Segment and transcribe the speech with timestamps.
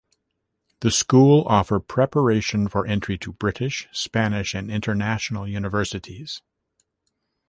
[0.79, 6.41] The school offer preparation for entry to British, Spanish and international universities.